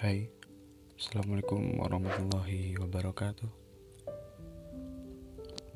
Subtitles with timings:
[0.00, 0.32] Hai,
[0.96, 3.52] Assalamualaikum warahmatullahi wabarakatuh.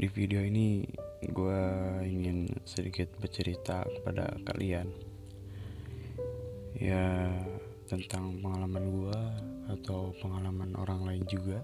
[0.00, 0.88] Di video ini
[1.28, 1.60] gue
[2.08, 4.88] ingin sedikit bercerita kepada kalian.
[6.72, 7.36] Ya
[7.84, 9.20] tentang pengalaman gue
[9.76, 11.60] atau pengalaman orang lain juga.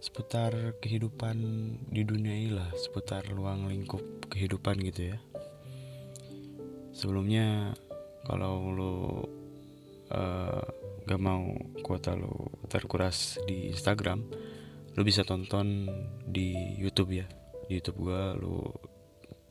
[0.00, 1.36] Seputar kehidupan
[1.92, 4.00] di dunia ini lah Seputar ruang lingkup
[4.32, 5.20] kehidupan gitu ya.
[6.96, 7.76] Sebelumnya
[8.24, 8.96] kalau lo
[10.12, 10.62] uh,
[11.06, 11.54] gak mau
[11.86, 14.26] kuota lo terkuras di Instagram
[14.96, 15.86] lo bisa tonton
[16.24, 17.28] di YouTube ya.
[17.68, 18.72] Di YouTube gua lo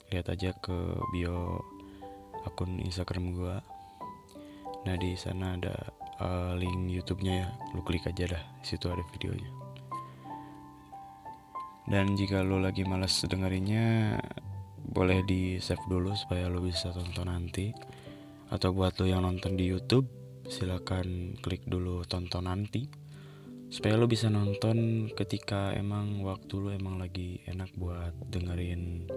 [0.10, 0.74] lihat aja ke
[1.14, 1.62] bio
[2.50, 3.62] akun Instagram gua.
[4.90, 5.76] Nah di sana ada
[6.18, 7.50] uh, link YouTube-nya ya.
[7.78, 9.50] Lo klik aja dah situ ada videonya.
[11.86, 14.18] Dan jika lo lagi malas dengerinnya
[14.82, 17.70] boleh di save dulu supaya lo bisa tonton nanti.
[18.50, 22.86] Atau buat lo yang nonton di YouTube silakan klik dulu tonton nanti.
[23.66, 29.10] Supaya lo bisa nonton ketika emang waktu lo emang lagi enak buat dengerin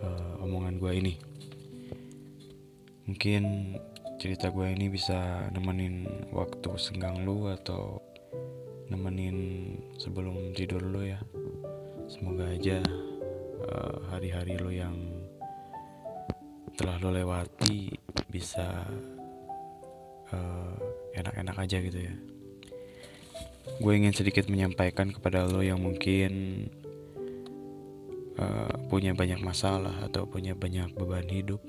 [0.00, 1.14] uh, omongan gue ini.
[3.10, 3.42] Mungkin
[4.16, 8.00] cerita gue ini bisa nemenin waktu senggang lo atau
[8.88, 9.36] nemenin
[9.98, 11.18] sebelum tidur lo ya.
[12.06, 12.80] Semoga aja
[13.66, 14.94] uh, hari-hari lo yang
[16.78, 17.90] telah lo lewati
[18.30, 18.86] bisa
[21.14, 22.14] enak-enak uh, aja gitu ya.
[23.82, 26.64] Gue ingin sedikit menyampaikan kepada lo yang mungkin
[28.38, 31.60] uh, punya banyak masalah atau punya banyak beban hidup.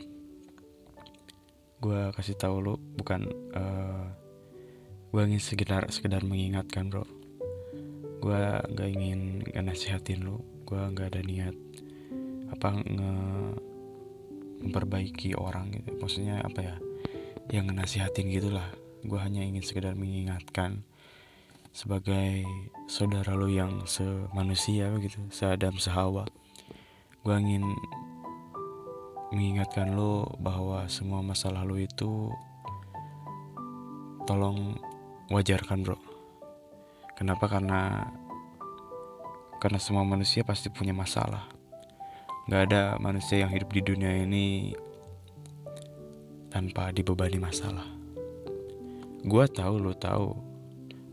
[1.78, 4.08] Gue kasih tahu lo bukan uh,
[5.12, 7.06] gue ingin sekedar sekedar mengingatkan bro.
[8.18, 8.42] Gue
[8.74, 10.42] gak ingin nasihatin lo.
[10.66, 11.56] Gue gak ada niat
[12.48, 13.14] apa nge
[14.64, 15.92] memperbaiki orang gitu.
[16.02, 16.76] Maksudnya apa ya
[17.48, 18.68] yang nasihatin gitulah.
[19.08, 20.84] Gue hanya ingin sekedar mengingatkan
[21.72, 22.44] sebagai
[22.90, 26.28] saudara lo yang semanusia gitu seadam sehawa.
[27.24, 27.64] Gue ingin
[29.32, 32.32] mengingatkan lo bahwa semua masalah lo itu
[34.28, 34.76] tolong
[35.32, 36.00] wajarkan bro.
[37.16, 37.48] Kenapa?
[37.48, 38.12] Karena
[39.58, 41.48] karena semua manusia pasti punya masalah.
[42.48, 44.72] Gak ada manusia yang hidup di dunia ini
[46.58, 47.86] tanpa dibebani masalah.
[49.22, 50.34] Gua tahu lo tahu.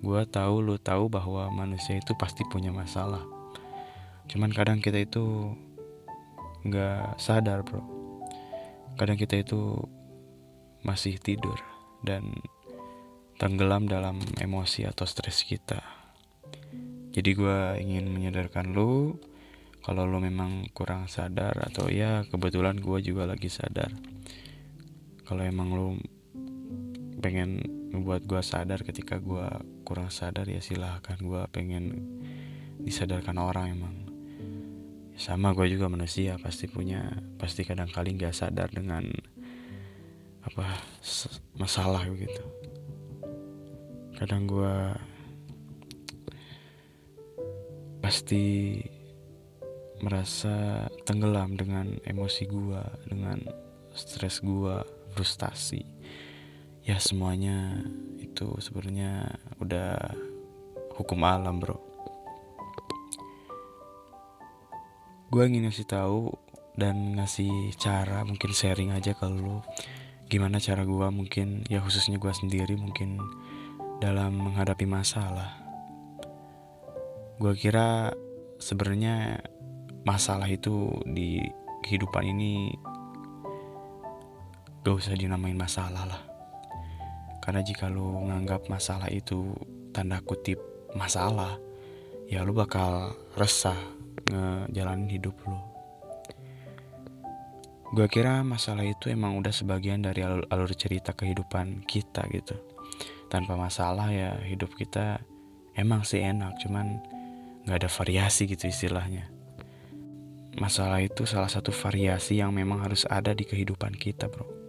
[0.01, 3.21] Gua tahu lo tahu bahwa manusia itu pasti punya masalah.
[4.25, 5.53] Cuman kadang kita itu
[6.65, 7.85] nggak sadar bro.
[8.97, 9.85] Kadang kita itu
[10.81, 11.61] masih tidur
[12.01, 12.33] dan
[13.37, 15.85] tenggelam dalam emosi atau stres kita.
[17.13, 19.21] Jadi gue ingin menyadarkan lo
[19.85, 23.93] kalau lo memang kurang sadar atau ya kebetulan gue juga lagi sadar
[25.25, 25.87] kalau emang lo
[27.21, 29.49] pengen membuat gue sadar ketika gue
[29.89, 32.05] kurang sadar ya silahkan gue pengen
[32.81, 33.97] disadarkan orang emang.
[35.17, 37.09] Sama gue juga manusia pasti punya
[37.41, 39.09] pasti kadang kali nggak sadar dengan
[40.45, 40.77] apa
[41.57, 42.45] masalah gitu.
[44.15, 44.77] Kadang gue
[48.05, 48.77] pasti
[50.05, 53.41] merasa tenggelam dengan emosi gua, dengan
[53.97, 54.85] stres gua,
[55.15, 55.87] frustasi.
[56.83, 57.81] Ya semuanya
[58.19, 59.95] itu sebenarnya udah
[60.99, 61.79] hukum alam, Bro.
[65.31, 66.35] Gua ingin ngasih tahu
[66.75, 69.57] dan ngasih cara mungkin sharing aja kalau lu
[70.27, 73.23] gimana cara gua mungkin ya khususnya gua sendiri mungkin
[74.03, 75.55] dalam menghadapi masalah.
[77.39, 78.11] Gua kira
[78.59, 79.43] sebenarnya
[80.05, 81.41] masalah itu di
[81.85, 82.73] kehidupan ini
[84.85, 86.23] gak usah dinamain masalah lah.
[87.41, 89.57] Karena jika lo nganggap masalah itu
[89.91, 90.61] tanda kutip
[90.95, 91.59] masalah
[92.31, 93.77] ya lo bakal resah
[94.31, 95.75] ngejalanin hidup lo
[97.95, 102.59] gue kira masalah itu emang udah sebagian dari alur, alur cerita kehidupan kita gitu.
[103.31, 105.23] Tanpa masalah ya hidup kita
[105.79, 106.99] emang sih enak cuman
[107.63, 109.31] nggak ada variasi gitu istilahnya.
[110.59, 114.64] Masalah itu salah satu variasi yang memang harus ada di kehidupan kita, bro.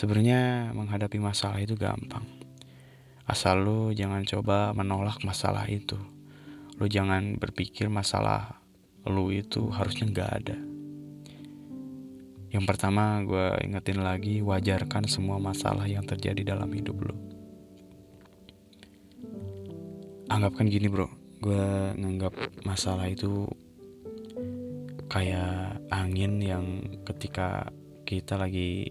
[0.00, 2.24] Sebenarnya menghadapi masalah itu gampang.
[3.28, 6.00] Asal lu jangan coba menolak masalah itu.
[6.80, 8.64] Lu jangan berpikir masalah
[9.04, 10.56] lu itu harusnya nggak ada.
[12.48, 17.16] Yang pertama gue ingetin lagi wajarkan semua masalah yang terjadi dalam hidup lu.
[20.32, 21.12] Anggapkan gini bro,
[21.44, 23.44] gue nganggap masalah itu
[25.12, 26.64] kayak angin yang
[27.04, 27.68] ketika
[28.08, 28.88] kita lagi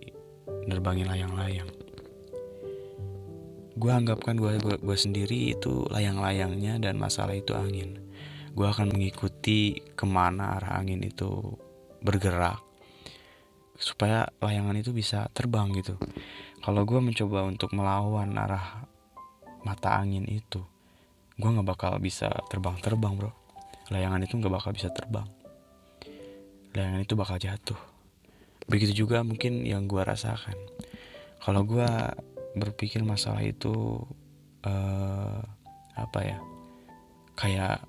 [0.70, 1.70] nerbangin layang-layang.
[3.80, 8.12] gue anggapkan gue gue sendiri itu layang-layangnya dan masalah itu angin.
[8.52, 11.56] Gue akan mengikuti ke mana arah angin itu
[12.04, 12.60] bergerak
[13.80, 15.96] supaya layangan itu bisa terbang gitu.
[16.60, 18.84] Kalau gue mencoba untuk melawan arah
[19.64, 20.60] mata angin itu
[21.40, 23.32] gue nggak bakal bisa terbang-terbang bro.
[23.96, 25.26] Layangan itu nggak bakal bisa terbang.
[26.76, 27.89] Layangan itu bakal jatuh
[28.70, 30.56] begitu juga mungkin yang gue rasakan.
[31.42, 31.90] Kalau gue
[32.54, 34.06] berpikir masalah itu
[34.64, 35.42] uh,
[35.98, 36.38] apa ya
[37.34, 37.84] kayak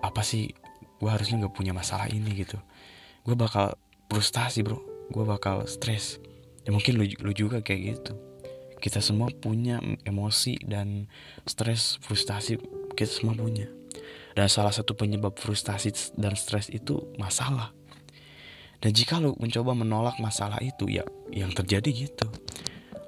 [0.00, 0.54] apa sih
[1.02, 2.56] gue harusnya nggak punya masalah ini gitu.
[3.26, 3.74] Gue bakal
[4.06, 4.78] frustasi bro.
[5.10, 6.22] Gue bakal stres.
[6.62, 8.12] Ya mungkin lu, lu juga kayak gitu.
[8.78, 11.10] Kita semua punya emosi dan
[11.46, 12.58] stres frustasi
[12.94, 13.66] kita semua punya.
[14.36, 17.72] Dan salah satu penyebab frustasi dan stres itu masalah
[18.86, 21.02] dan jika lu mencoba menolak masalah itu ya
[21.34, 22.30] yang terjadi gitu.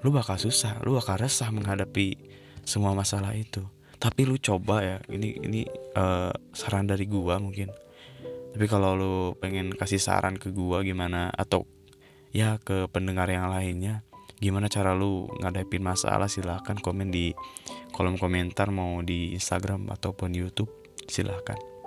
[0.03, 2.19] Lu bakal susah lu bakal resah menghadapi
[2.67, 3.63] semua masalah itu.
[4.03, 5.63] Tapi lu coba ya ini ini
[5.95, 7.71] uh, saran dari gua mungkin.
[8.59, 11.63] Tapi kalau lu pengen kasih saran ke gua gimana atau
[12.35, 14.03] ya ke pendengar yang lainnya
[14.43, 17.39] gimana cara lu ngadepin masalah silahkan komen di
[17.95, 20.75] kolom komentar mau di Instagram ataupun YouTube
[21.07, 21.78] silahkan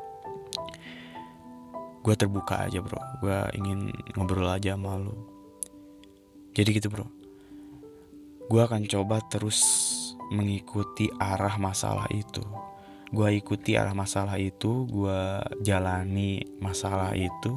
[2.01, 2.98] gue terbuka aja bro.
[3.21, 5.13] Gue ingin ngobrol aja sama lu.
[6.57, 7.07] Jadi gitu bro.
[8.50, 9.62] Gue akan coba terus
[10.33, 12.42] mengikuti arah masalah itu.
[13.12, 15.19] Gue ikuti arah masalah itu gue
[15.62, 17.53] jalani masalah itu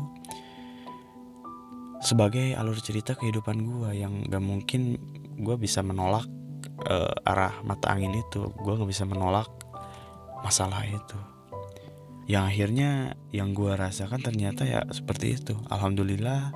[2.04, 5.00] sebagai alur cerita kehidupan gue yang gak mungkin
[5.40, 6.28] gue bisa menolak
[6.84, 8.52] uh, arah mata angin itu.
[8.60, 9.48] Gue gak bisa menolak
[10.44, 11.33] masalah itu
[12.24, 15.54] yang akhirnya yang gue rasakan ternyata ya seperti itu.
[15.68, 16.52] Alhamdulillah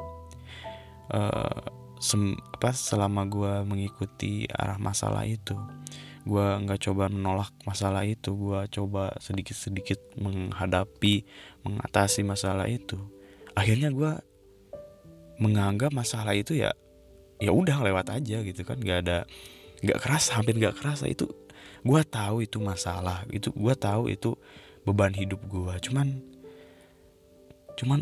[1.12, 1.60] uh,
[1.98, 5.58] sem apa selama gue mengikuti arah masalah itu
[6.28, 8.36] gue nggak coba menolak masalah itu.
[8.36, 11.24] Gue coba sedikit sedikit menghadapi
[11.64, 13.00] mengatasi masalah itu.
[13.56, 14.12] Akhirnya gue
[15.40, 16.76] menganggap masalah itu ya
[17.40, 18.76] ya udah lewat aja gitu kan.
[18.76, 19.18] Nggak ada
[19.80, 21.08] nggak kerasa hampir nggak kerasa.
[21.08, 21.32] Itu
[21.80, 24.34] gue tahu itu masalah itu gue tahu itu
[24.88, 26.24] beban hidup gue cuman
[27.78, 28.00] cuman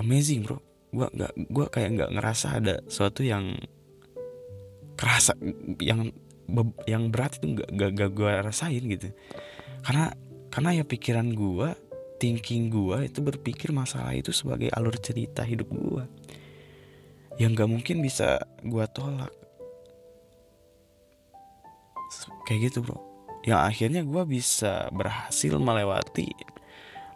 [0.00, 0.58] amazing bro.
[0.92, 3.56] Gue nggak gue kayak nggak ngerasa ada sesuatu yang
[4.96, 5.36] kerasa
[5.80, 6.12] yang
[6.84, 9.08] yang berat itu nggak gak, gak gue rasain gitu.
[9.84, 10.12] Karena
[10.52, 11.68] karena ya pikiran gue
[12.20, 16.04] thinking gue itu berpikir masalah itu sebagai alur cerita hidup gue
[17.40, 19.32] yang gak mungkin bisa gue tolak.
[22.44, 23.11] Kayak gitu bro
[23.42, 26.30] yang akhirnya gue bisa berhasil melewati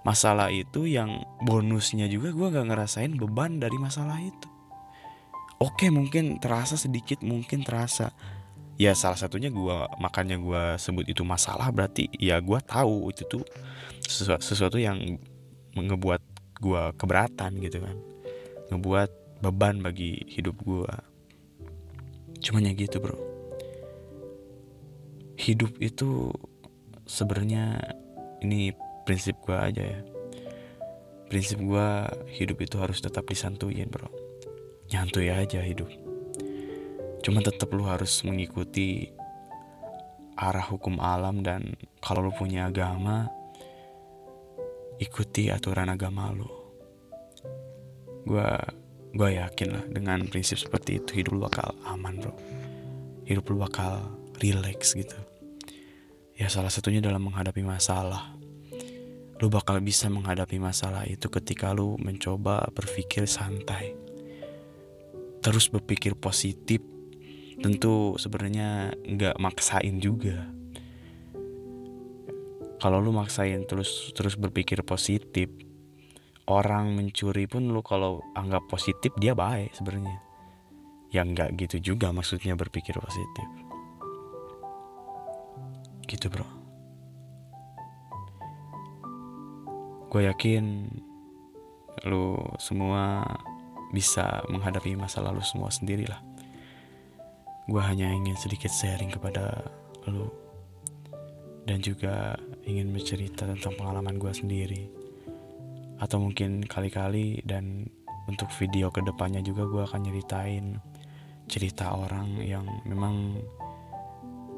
[0.06, 4.48] masalah itu yang bonusnya juga gue gak ngerasain beban dari masalah itu.
[5.58, 8.14] Oke mungkin terasa sedikit mungkin terasa.
[8.78, 13.42] Ya salah satunya gue makanya gue sebut itu masalah berarti ya gue tahu itu tuh
[14.04, 15.18] sesuatu, sesuatu yang
[15.74, 16.22] ngebuat
[16.62, 17.96] gue keberatan gitu kan.
[18.70, 19.10] Ngebuat
[19.42, 20.92] beban bagi hidup gue
[22.40, 23.35] cuman ya gitu bro
[25.36, 26.32] hidup itu
[27.04, 27.78] sebenarnya
[28.40, 28.72] ini
[29.04, 30.00] prinsip gue aja ya.
[31.28, 31.88] Prinsip gue
[32.32, 34.08] hidup itu harus tetap disantuin bro.
[34.90, 35.90] Nyantuy aja hidup.
[37.20, 39.10] Cuman tetap lu harus mengikuti
[40.36, 43.28] arah hukum alam dan kalau lu punya agama
[44.96, 46.48] ikuti aturan agama lu.
[48.26, 48.48] Gue
[49.16, 52.34] gue yakin lah dengan prinsip seperti itu hidup lu bakal aman bro.
[53.26, 54.06] Hidup lu bakal
[54.38, 55.16] relax gitu
[56.36, 58.36] ya salah satunya dalam menghadapi masalah
[59.36, 63.92] lu bakal bisa menghadapi masalah itu ketika lu mencoba berpikir santai.
[65.44, 66.80] Terus berpikir positif.
[67.60, 70.48] Tentu sebenarnya nggak maksain juga.
[72.76, 75.48] Kalau lu maksain terus terus berpikir positif,
[76.48, 80.16] orang mencuri pun lu kalau anggap positif dia baik sebenarnya.
[81.12, 83.65] Ya nggak gitu juga maksudnya berpikir positif.
[86.06, 86.56] Gitu bro.
[90.16, 90.88] gue yakin
[92.08, 93.20] lu semua
[93.92, 96.16] bisa menghadapi masa lalu semua sendirilah
[97.68, 99.66] gue hanya ingin sedikit sharing kepada
[100.08, 100.32] lu
[101.68, 104.88] dan juga ingin bercerita tentang pengalaman gue sendiri
[106.00, 107.84] atau mungkin kali-kali dan
[108.24, 110.80] untuk video ke depannya juga gue akan nyeritain
[111.44, 113.36] cerita orang yang memang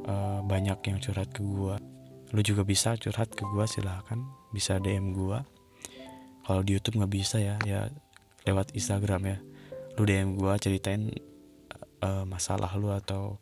[0.08, 1.76] uh, banyak yang curhat ke gue
[2.28, 4.20] lu juga bisa curhat ke gue silahkan
[4.52, 5.38] bisa DM gue
[6.48, 7.92] kalau di YouTube nggak bisa ya ya
[8.48, 9.38] lewat Instagram ya.
[10.00, 11.12] Lu DM gue ceritain
[12.00, 13.36] uh, masalah lu atau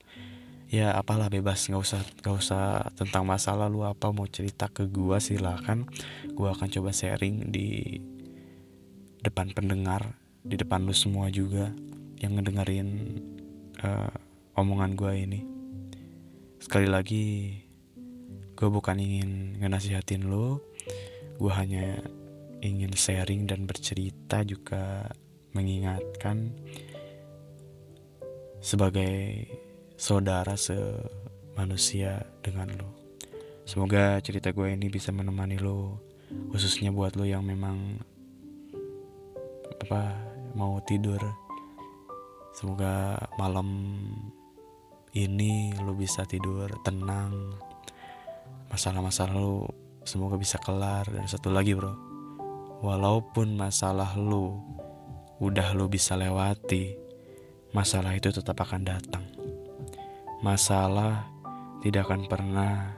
[0.67, 1.71] ya apalah bebas.
[1.71, 5.87] Nggak usah nggak usah tentang masalah lu apa mau cerita ke gua silahkan
[6.35, 8.03] gua akan coba sharing di
[9.23, 11.71] depan pendengar di depan lu semua juga
[12.19, 12.91] yang ngedengerin
[13.87, 14.11] uh,
[14.59, 15.56] omongan gua ini
[16.67, 17.55] sekali lagi
[18.59, 20.59] gue bukan ingin ngenasihatin lo
[21.39, 22.03] gue hanya
[22.59, 25.07] ingin sharing dan bercerita juga
[25.55, 26.51] mengingatkan
[28.59, 29.47] sebagai
[29.95, 32.91] saudara semanusia dengan lo.
[33.63, 36.03] Semoga cerita gue ini bisa menemani lo,
[36.51, 38.03] khususnya buat lo yang memang
[39.87, 40.19] apa
[40.59, 41.23] mau tidur.
[42.59, 43.69] Semoga malam
[45.17, 47.57] ini lo bisa tidur tenang.
[48.69, 49.73] Masalah-masalah lo
[50.05, 51.97] semoga bisa kelar dan satu lagi bro.
[52.85, 54.61] Walaupun masalah lo
[55.41, 56.93] udah lo bisa lewati,
[57.73, 59.25] masalah itu tetap akan datang
[60.45, 61.25] Masalah
[61.81, 62.93] tidak akan pernah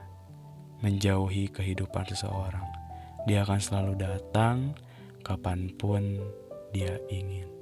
[0.83, 2.67] menjauhi kehidupan seseorang.
[3.31, 4.75] Dia akan selalu datang
[5.23, 6.19] kapan pun
[6.75, 7.58] dia ingin.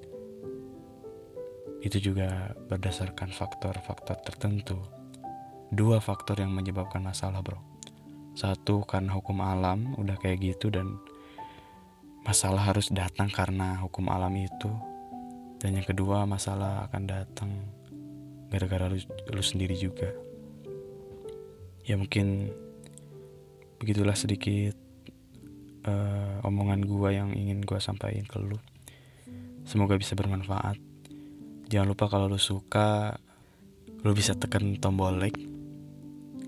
[1.86, 4.82] Itu juga berdasarkan faktor-faktor tertentu.
[5.70, 7.62] Dua faktor yang menyebabkan masalah, bro.
[8.34, 10.98] Satu karena hukum alam udah kayak gitu dan
[12.26, 14.70] masalah harus datang karena hukum alam itu.
[15.62, 17.50] Dan yang kedua masalah akan datang
[18.50, 18.98] gara-gara lu,
[19.30, 20.10] lu sendiri juga
[21.86, 22.50] ya mungkin
[23.78, 24.74] begitulah sedikit
[25.86, 28.58] uh, omongan gua yang ingin gua sampaikan ke lu
[29.62, 30.78] semoga bisa bermanfaat
[31.66, 33.18] jangan lupa kalau lu suka
[34.06, 35.38] lu bisa tekan tombol like.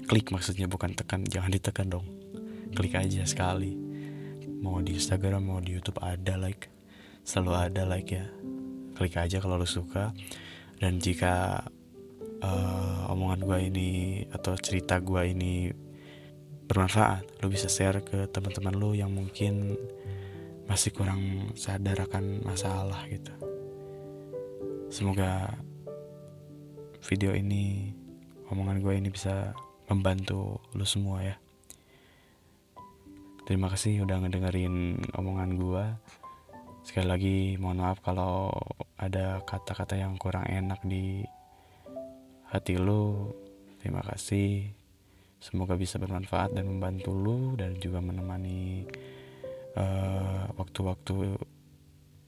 [0.09, 2.07] Klik maksudnya bukan tekan jangan ditekan dong.
[2.73, 3.75] Klik aja sekali.
[4.63, 6.71] Mau di Instagram mau di YouTube ada like.
[7.27, 8.25] Selalu ada like ya.
[8.97, 10.15] Klik aja kalau lu suka.
[10.79, 11.67] Dan jika
[12.43, 13.91] uh, omongan gue ini
[14.31, 15.69] atau cerita gue ini
[16.69, 19.73] bermanfaat lo bisa share ke teman-teman lo yang mungkin
[20.69, 23.48] masih kurang sadar akan masalah gitu
[24.89, 25.53] semoga
[27.05, 27.93] video ini
[28.53, 29.53] omongan gue ini bisa
[29.89, 31.37] membantu lo semua ya
[33.49, 35.85] terima kasih udah ngedengerin omongan gue
[36.89, 38.49] sekali lagi mohon maaf kalau
[38.97, 41.23] ada kata-kata yang kurang enak di
[42.49, 43.29] hati lu.
[43.79, 44.73] Terima kasih.
[45.39, 48.89] Semoga bisa bermanfaat dan membantu lu dan juga menemani
[49.79, 51.39] eh, waktu-waktu uh,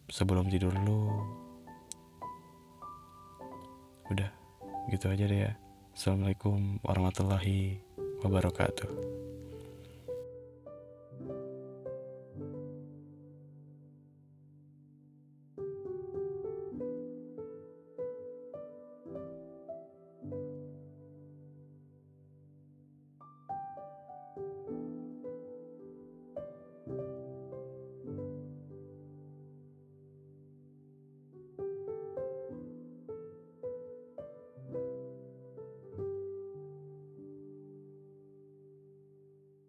[0.07, 1.11] sebelum tidur lu.
[4.11, 4.27] Udah,
[4.91, 5.53] gitu aja deh ya.
[5.95, 7.79] Assalamualaikum warahmatullahi
[8.27, 9.30] wabarakatuh.